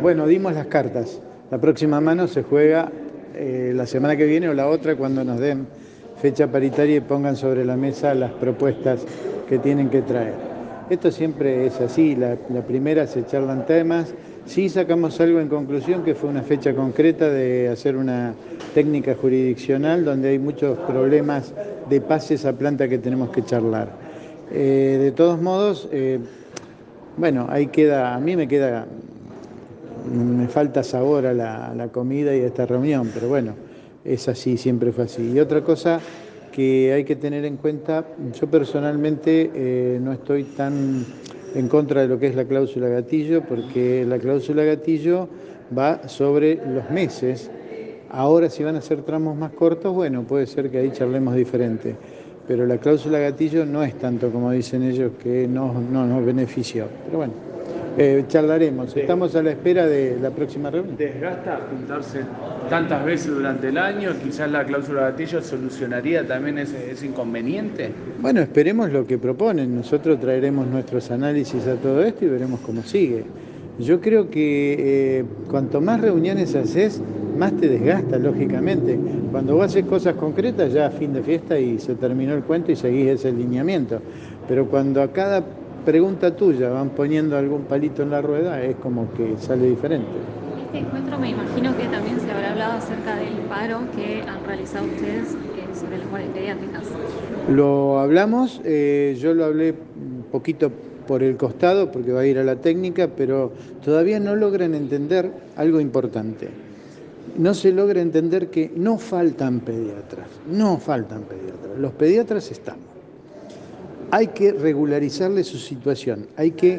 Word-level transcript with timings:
Bueno, 0.00 0.28
dimos 0.28 0.54
las 0.54 0.68
cartas. 0.68 1.20
La 1.50 1.60
próxima 1.60 2.00
mano 2.00 2.28
se 2.28 2.44
juega 2.44 2.92
eh, 3.34 3.72
la 3.74 3.84
semana 3.84 4.16
que 4.16 4.26
viene 4.26 4.48
o 4.48 4.54
la 4.54 4.68
otra 4.68 4.94
cuando 4.94 5.24
nos 5.24 5.40
den 5.40 5.66
fecha 6.20 6.46
paritaria 6.46 6.94
y 6.94 7.00
pongan 7.00 7.34
sobre 7.34 7.64
la 7.64 7.76
mesa 7.76 8.14
las 8.14 8.30
propuestas 8.30 9.04
que 9.48 9.58
tienen 9.58 9.90
que 9.90 10.02
traer. 10.02 10.34
Esto 10.88 11.10
siempre 11.10 11.66
es 11.66 11.80
así, 11.80 12.14
la, 12.14 12.36
primera 12.64 13.08
se 13.08 13.26
charlan 13.26 13.66
temas, 13.66 14.14
sí 14.46 14.68
sacamos 14.68 15.20
algo 15.20 15.40
en 15.40 15.48
conclusión 15.48 16.04
que 16.04 16.14
fue 16.14 16.30
una 16.30 16.42
fecha 16.42 16.72
concreta 16.74 17.28
de 17.28 17.68
hacer 17.68 17.96
una 17.96 18.34
técnica 18.76 19.16
jurisdiccional 19.16 20.04
donde 20.04 20.28
hay 20.28 20.38
muchos 20.38 20.78
problemas 20.78 21.52
de 21.90 22.00
pases 22.00 22.44
a 22.44 22.52
planta 22.52 22.86
que 22.86 22.98
tenemos 22.98 23.30
que 23.30 23.44
charlar. 23.44 23.88
Eh, 24.52 24.98
de 25.00 25.10
todos 25.10 25.42
modos, 25.42 25.88
eh, 25.90 26.20
bueno, 27.16 27.48
ahí 27.50 27.66
queda, 27.66 28.14
a 28.14 28.20
mí 28.20 28.36
me 28.36 28.46
queda 28.46 28.86
me 30.10 30.48
falta 30.48 30.82
sabor 30.82 31.26
a 31.26 31.34
la, 31.34 31.88
comida 31.92 32.34
y 32.34 32.40
a 32.40 32.46
esta 32.46 32.66
reunión, 32.66 33.10
pero 33.12 33.28
bueno, 33.28 33.54
es 34.04 34.28
así, 34.28 34.56
siempre 34.56 34.92
fue 34.92 35.04
así. 35.04 35.32
Y 35.32 35.40
otra 35.40 35.62
cosa 35.62 36.00
que 36.50 36.92
hay 36.92 37.04
que 37.04 37.16
tener 37.16 37.44
en 37.44 37.56
cuenta, 37.56 38.04
yo 38.38 38.46
personalmente 38.48 39.50
eh, 39.54 39.98
no 40.02 40.12
estoy 40.12 40.44
tan 40.44 41.04
en 41.54 41.68
contra 41.68 42.02
de 42.02 42.08
lo 42.08 42.18
que 42.18 42.26
es 42.26 42.34
la 42.34 42.44
cláusula 42.44 42.88
gatillo, 42.88 43.42
porque 43.42 44.04
la 44.06 44.18
cláusula 44.18 44.64
gatillo 44.64 45.28
va 45.76 46.08
sobre 46.08 46.56
los 46.56 46.90
meses. 46.90 47.50
Ahora 48.10 48.50
si 48.50 48.62
van 48.62 48.76
a 48.76 48.82
ser 48.82 49.02
tramos 49.02 49.36
más 49.36 49.52
cortos, 49.52 49.94
bueno, 49.94 50.22
puede 50.24 50.46
ser 50.46 50.70
que 50.70 50.78
ahí 50.78 50.90
charlemos 50.90 51.34
diferente. 51.34 51.96
Pero 52.46 52.66
la 52.66 52.78
cláusula 52.78 53.18
gatillo 53.18 53.64
no 53.64 53.82
es 53.82 53.94
tanto 53.98 54.30
como 54.30 54.50
dicen 54.50 54.82
ellos 54.82 55.12
que 55.22 55.46
no, 55.46 55.72
no 55.80 56.06
nos 56.06 56.24
benefició. 56.24 56.86
Pero 57.06 57.18
bueno. 57.18 57.52
Eh, 57.98 58.24
charlaremos. 58.26 58.96
Estamos 58.96 59.36
a 59.36 59.42
la 59.42 59.50
espera 59.50 59.86
de 59.86 60.18
la 60.20 60.30
próxima 60.30 60.70
reunión. 60.70 60.96
¿Desgasta 60.96 61.60
juntarse 61.70 62.20
tantas 62.70 63.04
veces 63.04 63.28
durante 63.28 63.68
el 63.68 63.76
año? 63.76 64.12
Quizás 64.22 64.50
la 64.50 64.64
cláusula 64.64 65.04
de 65.04 65.10
gatillo 65.10 65.42
solucionaría 65.42 66.26
también 66.26 66.58
ese, 66.58 67.04
inconveniente. 67.04 67.90
Bueno, 68.20 68.40
esperemos 68.40 68.90
lo 68.90 69.06
que 69.06 69.18
proponen. 69.18 69.74
Nosotros 69.74 70.18
traeremos 70.20 70.66
nuestros 70.66 71.10
análisis 71.10 71.66
a 71.66 71.74
todo 71.76 72.02
esto 72.02 72.24
y 72.24 72.28
veremos 72.28 72.60
cómo 72.60 72.82
sigue. 72.82 73.24
Yo 73.78 74.00
creo 74.00 74.30
que 74.30 74.76
eh, 75.18 75.24
cuanto 75.50 75.80
más 75.80 76.00
reuniones 76.00 76.54
haces, 76.54 77.02
más 77.36 77.54
te 77.56 77.68
desgasta, 77.68 78.18
lógicamente. 78.18 78.98
Cuando 79.30 79.56
vos 79.56 79.66
haces 79.66 79.84
cosas 79.84 80.14
concretas, 80.14 80.72
ya 80.72 80.86
a 80.86 80.90
fin 80.90 81.12
de 81.12 81.22
fiesta 81.22 81.58
y 81.58 81.78
se 81.78 81.94
terminó 81.94 82.34
el 82.34 82.42
cuento 82.42 82.72
y 82.72 82.76
seguís 82.76 83.08
ese 83.08 83.32
lineamiento. 83.32 84.00
Pero 84.48 84.66
cuando 84.66 85.02
a 85.02 85.12
cada 85.12 85.44
pregunta 85.84 86.34
tuya 86.34 86.70
van 86.70 86.90
poniendo 86.90 87.36
algún 87.36 87.62
palito 87.62 88.02
en 88.02 88.10
la 88.10 88.22
rueda, 88.22 88.62
es 88.62 88.76
como 88.76 89.12
que 89.14 89.36
sale 89.38 89.68
diferente. 89.68 90.08
Este 90.66 90.78
encuentro 90.78 91.18
me 91.18 91.30
imagino 91.30 91.76
que 91.76 91.84
también 91.88 92.20
se 92.20 92.30
habrá 92.30 92.52
hablado 92.52 92.72
acerca 92.78 93.16
del 93.16 93.34
paro 93.48 93.80
que 93.94 94.22
han 94.22 94.44
realizado 94.46 94.86
ustedes 94.86 95.34
eh, 95.34 95.78
sobre 95.78 95.98
las 95.98 96.08
guardias 96.08 96.32
pediátricas. 96.32 96.84
Lo 97.50 97.98
hablamos, 97.98 98.60
eh, 98.64 99.16
yo 99.20 99.34
lo 99.34 99.44
hablé 99.44 99.72
un 99.72 100.24
poquito 100.30 100.70
por 101.06 101.22
el 101.22 101.36
costado 101.36 101.90
porque 101.90 102.12
va 102.12 102.20
a 102.20 102.26
ir 102.26 102.38
a 102.38 102.44
la 102.44 102.56
técnica, 102.56 103.08
pero 103.08 103.52
todavía 103.84 104.20
no 104.20 104.36
logran 104.36 104.74
entender 104.74 105.30
algo 105.56 105.80
importante. 105.80 106.48
No 107.36 107.54
se 107.54 107.72
logra 107.72 108.00
entender 108.00 108.48
que 108.48 108.70
no 108.74 108.98
faltan 108.98 109.60
pediatras, 109.60 110.28
no 110.50 110.78
faltan 110.78 111.22
pediatras. 111.22 111.78
Los 111.78 111.92
pediatras 111.92 112.50
estamos 112.50 112.91
hay 114.12 114.26
que 114.28 114.52
regularizarle 114.52 115.42
su 115.42 115.56
situación, 115.56 116.26
hay 116.36 116.50
que 116.50 116.78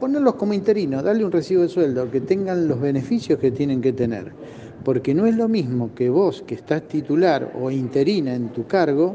ponerlos 0.00 0.34
como 0.34 0.52
interinos, 0.52 1.04
darle 1.04 1.24
un 1.24 1.30
recibo 1.30 1.62
de 1.62 1.68
sueldo, 1.68 2.10
que 2.10 2.22
tengan 2.22 2.66
los 2.66 2.80
beneficios 2.80 3.38
que 3.38 3.52
tienen 3.52 3.80
que 3.80 3.92
tener. 3.92 4.32
Porque 4.84 5.14
no 5.14 5.26
es 5.26 5.36
lo 5.36 5.46
mismo 5.46 5.94
que 5.94 6.10
vos, 6.10 6.42
que 6.44 6.56
estás 6.56 6.82
titular 6.88 7.52
o 7.60 7.70
interina 7.70 8.34
en 8.34 8.48
tu 8.48 8.66
cargo, 8.66 9.14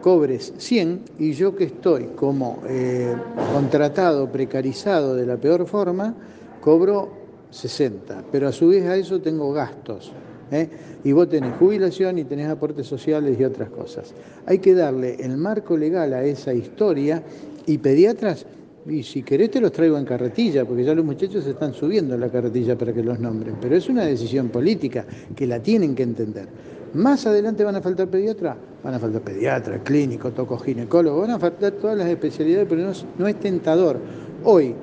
cobres 0.00 0.54
100 0.56 1.02
y 1.18 1.32
yo 1.32 1.54
que 1.54 1.64
estoy 1.64 2.04
como 2.16 2.62
eh, 2.66 3.14
contratado, 3.52 4.32
precarizado 4.32 5.14
de 5.14 5.26
la 5.26 5.36
peor 5.36 5.66
forma, 5.66 6.14
cobro 6.62 7.10
60. 7.50 8.24
Pero 8.32 8.48
a 8.48 8.52
su 8.52 8.68
vez 8.68 8.86
a 8.86 8.96
eso 8.96 9.20
tengo 9.20 9.52
gastos. 9.52 10.12
¿Eh? 10.50 10.68
y 11.04 11.12
vos 11.12 11.28
tenés 11.28 11.54
jubilación 11.56 12.18
y 12.18 12.24
tenés 12.24 12.48
aportes 12.48 12.86
sociales 12.86 13.38
y 13.38 13.44
otras 13.44 13.70
cosas. 13.70 14.14
Hay 14.46 14.58
que 14.58 14.74
darle 14.74 15.16
el 15.20 15.36
marco 15.36 15.76
legal 15.76 16.12
a 16.12 16.24
esa 16.24 16.52
historia 16.52 17.22
y 17.66 17.78
pediatras, 17.78 18.46
y 18.86 19.02
si 19.02 19.22
querés 19.22 19.50
te 19.50 19.60
los 19.60 19.72
traigo 19.72 19.98
en 19.98 20.04
carretilla, 20.04 20.64
porque 20.64 20.84
ya 20.84 20.94
los 20.94 21.04
muchachos 21.04 21.46
están 21.46 21.74
subiendo 21.74 22.16
la 22.16 22.28
carretilla 22.28 22.76
para 22.76 22.92
que 22.92 23.02
los 23.02 23.18
nombren, 23.20 23.56
pero 23.60 23.76
es 23.76 23.88
una 23.88 24.04
decisión 24.04 24.48
política 24.48 25.04
que 25.36 25.46
la 25.46 25.60
tienen 25.60 25.94
que 25.94 26.02
entender. 26.02 26.48
Más 26.94 27.24
adelante 27.26 27.62
van 27.62 27.76
a 27.76 27.80
faltar 27.80 28.08
pediatras, 28.08 28.56
van 28.82 28.94
a 28.94 28.98
faltar 28.98 29.22
pediatras, 29.22 29.80
clínicos, 29.84 30.34
tocoginecólogos, 30.34 31.20
van 31.20 31.30
a 31.36 31.38
faltar 31.38 31.72
todas 31.72 31.96
las 31.96 32.08
especialidades, 32.08 32.66
pero 32.68 32.82
no 32.82 32.92
no 33.18 33.28
es 33.28 33.38
tentador. 33.38 33.98
Hoy 34.42 34.74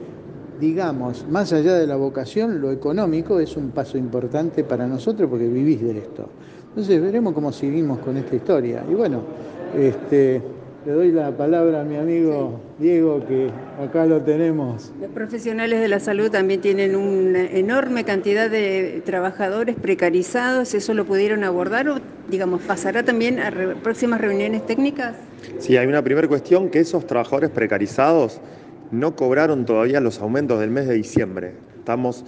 digamos, 0.59 1.25
más 1.29 1.53
allá 1.53 1.75
de 1.75 1.87
la 1.87 1.95
vocación, 1.95 2.61
lo 2.61 2.71
económico 2.71 3.39
es 3.39 3.55
un 3.57 3.71
paso 3.71 3.97
importante 3.97 4.63
para 4.63 4.87
nosotros 4.87 5.29
porque 5.29 5.47
vivís 5.47 5.81
de 5.81 5.97
esto. 5.97 6.29
Entonces 6.69 7.01
veremos 7.01 7.33
cómo 7.33 7.51
seguimos 7.51 7.99
con 7.99 8.17
esta 8.17 8.35
historia. 8.35 8.83
Y 8.89 8.93
bueno, 8.93 9.21
este, 9.75 10.41
le 10.85 10.91
doy 10.91 11.11
la 11.11 11.35
palabra 11.35 11.81
a 11.81 11.83
mi 11.83 11.97
amigo 11.97 12.59
Diego, 12.79 13.25
que 13.27 13.49
acá 13.83 14.05
lo 14.05 14.21
tenemos. 14.21 14.91
Los 15.01 15.09
profesionales 15.11 15.81
de 15.81 15.87
la 15.87 15.99
salud 15.99 16.29
también 16.29 16.61
tienen 16.61 16.95
una 16.95 17.43
enorme 17.45 18.03
cantidad 18.03 18.49
de 18.49 19.01
trabajadores 19.05 19.75
precarizados. 19.75 20.73
¿Eso 20.73 20.93
lo 20.93 21.05
pudieron 21.05 21.43
abordar 21.43 21.89
o, 21.89 21.99
digamos, 22.29 22.61
pasará 22.61 23.03
también 23.03 23.39
a 23.39 23.51
próximas 23.81 24.21
reuniones 24.21 24.65
técnicas? 24.65 25.15
Sí, 25.59 25.75
hay 25.77 25.87
una 25.87 26.03
primera 26.03 26.27
cuestión 26.27 26.69
que 26.69 26.79
esos 26.79 27.05
trabajadores 27.07 27.49
precarizados 27.49 28.39
no 28.91 29.15
cobraron 29.15 29.65
todavía 29.65 29.99
los 29.99 30.19
aumentos 30.19 30.59
del 30.59 30.71
mes 30.71 30.87
de 30.87 30.95
diciembre. 30.95 31.53
Estamos 31.77 32.25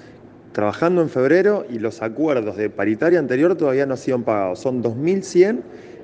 trabajando 0.51 1.01
en 1.01 1.09
febrero 1.09 1.65
y 1.69 1.79
los 1.79 2.01
acuerdos 2.01 2.57
de 2.57 2.69
paritaria 2.69 3.19
anterior 3.19 3.55
todavía 3.55 3.85
no 3.85 3.93
han 3.93 3.97
sido 3.97 4.19
pagados. 4.21 4.59
Son 4.59 4.83
2.100 4.83 5.59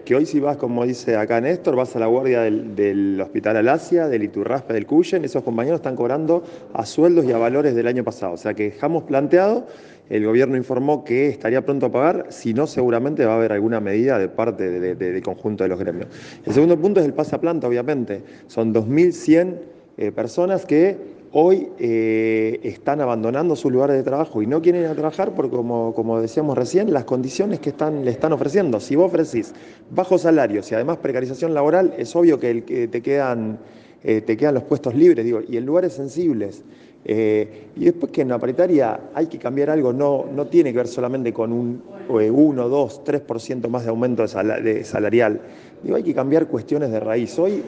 que 0.05 0.15
hoy 0.15 0.25
si 0.27 0.39
vas, 0.39 0.57
como 0.57 0.85
dice 0.85 1.17
acá 1.17 1.41
Néstor, 1.41 1.75
vas 1.75 1.95
a 1.95 1.99
la 1.99 2.05
guardia 2.05 2.41
del, 2.41 3.19
Hospital 3.19 3.57
Alasia, 3.57 4.07
del 4.07 4.23
Iturraspe, 4.23 4.71
del 4.71 4.85
Cuyen, 4.85 5.25
esos 5.25 5.43
compañeros 5.43 5.79
están 5.79 5.95
cobrando 5.95 6.43
a 6.73 6.85
sueldos 6.85 7.25
y 7.25 7.31
a 7.31 7.39
valores 7.39 7.75
del 7.75 7.87
año 7.87 8.03
pasado. 8.03 8.33
O 8.33 8.37
sea 8.37 8.53
que 8.53 8.65
dejamos 8.65 9.03
planteado, 9.03 9.65
el 10.09 10.23
gobierno 10.23 10.55
informó 10.55 11.03
que 11.03 11.27
estaría 11.27 11.65
pronto 11.65 11.87
a 11.87 11.91
pagar, 11.91 12.27
si 12.29 12.53
no 12.53 12.67
seguramente 12.67 13.25
va 13.25 13.33
a 13.33 13.37
haber 13.37 13.51
alguna 13.51 13.79
medida 13.79 14.19
de 14.19 14.29
parte 14.29 14.69
del 14.69 15.23
conjunto 15.23 15.63
de 15.63 15.69
los 15.69 15.79
gremios. 15.79 16.07
El 16.45 16.53
segundo 16.53 16.79
punto 16.79 16.99
es 16.99 17.05
el 17.07 17.13
pase 17.13 17.35
a 17.35 17.41
planta, 17.41 17.67
obviamente. 17.67 18.21
Son 18.45 18.73
2.100 18.73 19.55
eh, 19.97 20.11
personas 20.11 20.65
que 20.65 20.97
hoy 21.31 21.69
eh, 21.79 22.59
están 22.63 22.99
abandonando 22.99 23.55
sus 23.55 23.71
lugares 23.71 23.95
de 23.95 24.03
trabajo 24.03 24.41
y 24.41 24.47
no 24.47 24.61
quieren 24.61 24.81
ir 24.81 24.87
a 24.87 24.93
trabajar 24.93 25.31
porque, 25.33 25.55
como, 25.55 25.93
como 25.93 26.19
decíamos 26.19 26.57
recién, 26.57 26.91
las 26.91 27.05
condiciones 27.05 27.61
que 27.61 27.69
están, 27.69 28.03
le 28.03 28.11
están 28.11 28.33
ofreciendo. 28.33 28.81
Si 28.81 28.97
vos 28.97 29.07
ofrecís 29.07 29.53
bajos 29.89 30.23
salarios 30.23 30.69
y 30.69 30.75
además 30.75 30.97
precarización 30.97 31.53
laboral, 31.53 31.93
es 31.97 32.13
obvio 32.13 32.37
que, 32.39 32.89
te, 32.91 33.01
quedan, 33.01 33.57
eh, 34.03 34.19
te 34.19 34.35
quedan 34.35 34.55
los 34.55 34.63
puestos 34.63 34.95
libres 34.95 35.23
digo, 35.23 35.39
y 35.47 35.55
en 35.55 35.65
lugares 35.65 35.93
sensibles. 35.93 36.63
y 37.05 37.85
después 37.85 38.11
que 38.11 38.21
en 38.21 38.29
la 38.29 38.39
paritaria 38.39 38.99
hay 39.13 39.27
que 39.27 39.37
cambiar 39.37 39.69
algo, 39.69 39.93
no, 39.93 40.25
no 40.33 40.47
tiene 40.47 40.71
que 40.71 40.77
ver 40.79 40.87
solamente 40.87 41.31
con 41.31 41.53
un 41.53 41.81
1, 42.09 42.69
2, 42.69 43.01
3% 43.05 43.67
más 43.69 43.83
de 43.83 43.89
aumento 43.89 44.23
de 44.23 44.83
salarial. 44.83 45.39
Digo, 45.83 45.97
hay 45.97 46.03
que 46.03 46.15
cambiar 46.15 46.47
cuestiones 46.47 46.89
de 46.91 46.99
raíz. 46.99 47.37
Hoy, 47.37 47.61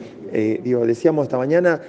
digo, 0.64 0.84
decíamos 0.84 1.24
esta 1.24 1.38
mañana, 1.38 1.80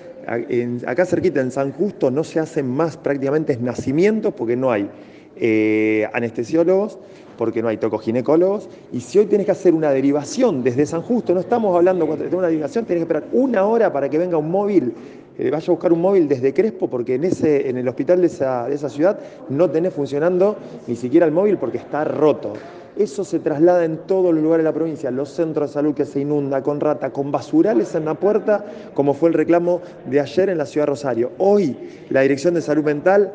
acá 0.85 1.05
cerquita 1.05 1.41
en 1.41 1.51
San 1.51 1.71
Justo 1.71 2.11
no 2.11 2.23
se 2.23 2.39
hacen 2.39 2.67
más 2.67 2.97
prácticamente 2.97 3.57
nacimientos 3.57 4.33
porque 4.33 4.55
no 4.55 4.71
hay 4.71 4.89
eh, 5.35 6.07
anestesiólogos, 6.13 6.99
porque 7.37 7.61
no 7.61 7.69
hay 7.69 7.77
tocoginecólogos. 7.77 8.69
Y 8.91 8.99
si 8.99 9.19
hoy 9.19 9.25
tienes 9.25 9.45
que 9.45 9.51
hacer 9.51 9.73
una 9.73 9.91
derivación 9.91 10.63
desde 10.63 10.85
San 10.85 11.01
Justo, 11.01 11.33
no 11.33 11.39
estamos 11.39 11.75
hablando 11.75 12.05
de 12.05 12.35
una 12.35 12.47
derivación, 12.47 12.85
tienes 12.85 13.05
que 13.05 13.13
esperar 13.13 13.29
una 13.31 13.65
hora 13.65 13.91
para 13.93 14.09
que 14.09 14.17
venga 14.17 14.37
un 14.37 14.51
móvil, 14.51 14.93
eh, 15.37 15.49
vaya 15.49 15.65
a 15.65 15.71
buscar 15.71 15.93
un 15.93 16.01
móvil 16.01 16.27
desde 16.27 16.53
Crespo, 16.53 16.89
porque 16.89 17.15
en, 17.15 17.23
ese, 17.23 17.69
en 17.69 17.77
el 17.77 17.87
hospital 17.87 18.19
de 18.19 18.27
esa, 18.27 18.67
de 18.67 18.75
esa 18.75 18.89
ciudad 18.89 19.19
no 19.47 19.69
tenés 19.69 19.93
funcionando 19.93 20.57
ni 20.87 20.95
siquiera 20.95 21.25
el 21.25 21.31
móvil 21.31 21.57
porque 21.57 21.77
está 21.77 22.03
roto. 22.03 22.53
Eso 22.97 23.23
se 23.23 23.39
traslada 23.39 23.85
en 23.85 23.97
todos 23.99 24.33
los 24.33 24.43
lugares 24.43 24.63
de 24.63 24.69
la 24.69 24.73
provincia, 24.73 25.11
los 25.11 25.29
centros 25.29 25.69
de 25.69 25.73
salud 25.73 25.93
que 25.93 26.05
se 26.05 26.19
inunda 26.19 26.61
con 26.61 26.79
rata, 26.79 27.11
con 27.11 27.31
basurales 27.31 27.95
en 27.95 28.05
la 28.05 28.15
puerta, 28.15 28.65
como 28.93 29.13
fue 29.13 29.29
el 29.29 29.35
reclamo 29.35 29.81
de 30.05 30.19
ayer 30.19 30.49
en 30.49 30.57
la 30.57 30.65
ciudad 30.65 30.85
de 30.87 30.91
Rosario. 30.91 31.31
Hoy 31.37 31.77
la 32.09 32.21
Dirección 32.21 32.53
de 32.53 32.61
Salud 32.61 32.83
Mental 32.83 33.31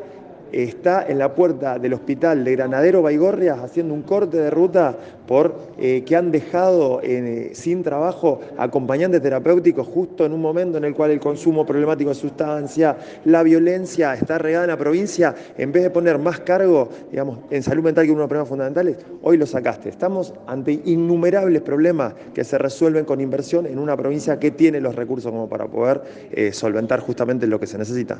está 0.63 1.05
en 1.05 1.19
la 1.19 1.35
puerta 1.35 1.77
del 1.77 1.93
hospital 1.93 2.45
de 2.45 2.53
Granadero 2.53 3.01
Baigorrias 3.01 3.59
haciendo 3.59 3.93
un 3.93 4.03
corte 4.03 4.37
de 4.37 4.49
ruta 4.49 4.95
por 5.27 5.55
eh, 5.77 6.03
que 6.05 6.15
han 6.15 6.31
dejado 6.31 7.01
eh, 7.03 7.51
sin 7.53 7.83
trabajo 7.83 8.39
acompañantes 8.57 9.21
terapéuticos 9.21 9.85
justo 9.85 10.25
en 10.25 10.31
un 10.31 10.41
momento 10.41 10.77
en 10.77 10.85
el 10.85 10.95
cual 10.95 11.11
el 11.11 11.19
consumo 11.19 11.65
problemático 11.65 12.09
de 12.09 12.15
sustancia, 12.15 12.95
la 13.25 13.43
violencia 13.43 14.13
está 14.13 14.37
regada 14.37 14.63
en 14.63 14.69
la 14.69 14.77
provincia, 14.77 15.35
en 15.57 15.73
vez 15.73 15.83
de 15.83 15.89
poner 15.89 16.19
más 16.19 16.39
cargo, 16.39 16.87
digamos, 17.11 17.39
en 17.49 17.61
salud 17.61 17.83
mental 17.83 18.05
que 18.05 18.11
uno 18.11 18.19
de 18.19 18.23
los 18.23 18.29
problemas 18.29 18.49
fundamentales, 18.49 18.97
hoy 19.23 19.37
lo 19.37 19.45
sacaste. 19.45 19.89
Estamos 19.89 20.33
ante 20.47 20.79
innumerables 20.85 21.63
problemas 21.63 22.13
que 22.33 22.45
se 22.45 22.57
resuelven 22.57 23.03
con 23.03 23.19
inversión 23.19 23.65
en 23.65 23.77
una 23.77 23.97
provincia 23.97 24.39
que 24.39 24.51
tiene 24.51 24.79
los 24.79 24.95
recursos 24.95 25.31
como 25.31 25.49
para 25.49 25.67
poder 25.67 26.01
eh, 26.31 26.53
solventar 26.53 27.01
justamente 27.01 27.45
lo 27.45 27.59
que 27.59 27.67
se 27.67 27.77
necesita. 27.77 28.19